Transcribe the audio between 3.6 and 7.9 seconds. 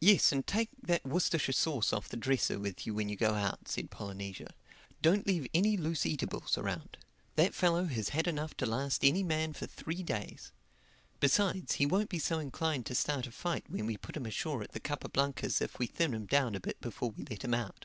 said Polynesia. "Don't leave any loose eatables around. That fellow